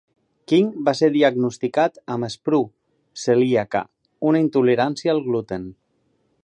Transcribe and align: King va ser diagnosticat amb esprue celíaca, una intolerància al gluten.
King 0.51 0.69
va 0.87 0.93
ser 0.99 1.09
diagnosticat 1.17 1.99
amb 2.15 2.27
esprue 2.29 3.25
celíaca, 3.25 3.83
una 4.31 4.43
intolerància 4.47 5.15
al 5.17 5.25
gluten. 5.29 5.69